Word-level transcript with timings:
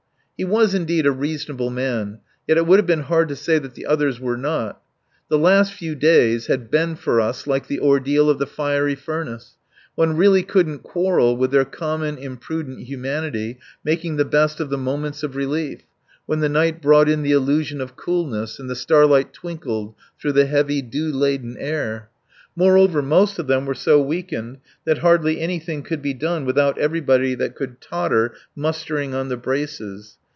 He 0.37 0.45
was, 0.45 0.73
indeed, 0.73 1.05
a 1.05 1.11
reasonable 1.11 1.69
man. 1.69 2.17
Yet 2.47 2.57
it 2.57 2.65
would 2.65 2.79
have 2.79 2.87
been 2.87 3.01
hard 3.03 3.29
to 3.29 3.35
say 3.35 3.59
that 3.59 3.75
the 3.75 3.85
others 3.85 4.19
were 4.19 4.37
not. 4.37 4.81
The 5.29 5.37
last 5.37 5.71
few 5.71 5.93
days 5.93 6.47
had 6.47 6.71
been 6.71 6.95
for 6.95 7.21
us 7.21 7.45
like 7.45 7.67
the 7.67 7.79
ordeal 7.79 8.27
of 8.27 8.39
the 8.39 8.47
fiery 8.47 8.95
furnace. 8.95 9.57
One 9.93 10.17
really 10.17 10.41
couldn't 10.41 10.79
quarrel 10.81 11.37
with 11.37 11.51
their 11.51 11.63
common, 11.63 12.17
imprudent 12.17 12.87
humanity 12.87 13.59
making 13.83 14.15
the 14.15 14.25
best 14.25 14.59
of 14.59 14.71
the 14.71 14.79
moments 14.79 15.21
of 15.21 15.35
relief, 15.35 15.83
when 16.25 16.39
the 16.39 16.49
night 16.49 16.81
brought 16.81 17.07
in 17.07 17.21
the 17.21 17.33
illusion 17.33 17.79
of 17.79 17.95
coolness 17.95 18.57
and 18.57 18.67
the 18.67 18.75
starlight 18.75 19.33
twinkled 19.33 19.93
through 20.19 20.33
the 20.33 20.47
heavy, 20.47 20.81
dew 20.81 21.11
laden 21.11 21.55
air. 21.59 22.09
Moreover, 22.55 23.03
most 23.03 23.37
of 23.37 23.45
them 23.45 23.67
were 23.67 23.75
so 23.75 24.01
weakened 24.01 24.57
that 24.85 24.97
hardly 24.97 25.39
anything 25.39 25.83
could 25.83 26.01
be 26.01 26.15
done 26.15 26.45
without 26.45 26.79
everybody 26.79 27.35
that 27.35 27.55
could 27.55 27.79
totter 27.79 28.33
mustering 28.55 29.13
on 29.13 29.29
the 29.29 29.37
braces. 29.37 30.17